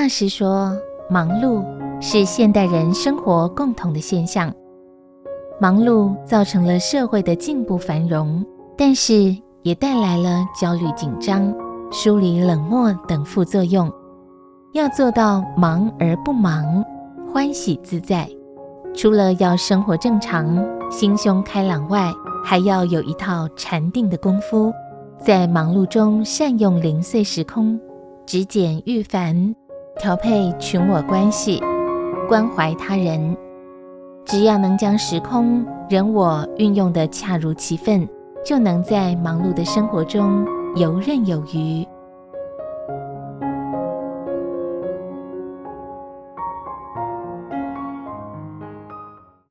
[0.00, 0.72] 大师说，
[1.10, 1.60] 忙碌
[2.00, 4.54] 是现代人生活共同的现象。
[5.60, 8.46] 忙碌造成了社会的进步繁荣，
[8.76, 11.52] 但是也带来了焦虑紧张、
[11.90, 13.92] 疏离冷漠等副作用。
[14.72, 16.84] 要做到忙而不忙，
[17.32, 18.30] 欢喜自在，
[18.94, 22.12] 除了要生活正常、心胸开朗外，
[22.44, 24.72] 还要有一套禅定的功夫，
[25.18, 27.80] 在忙碌中善用零碎时空，
[28.24, 29.56] 只简御繁，
[29.98, 31.60] 调配群我关系，
[32.28, 33.36] 关怀他人。
[34.24, 38.08] 只要能将时空人我运用得恰如其分，
[38.44, 41.84] 就能在忙碌的生活中游刃有余。